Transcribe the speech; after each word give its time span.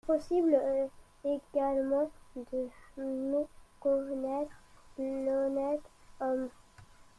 Impossible 0.09 0.59
également 1.23 2.09
de 2.35 2.69
méconnaître 2.97 4.49
l'honnête 4.97 5.81
homme. 6.19 6.49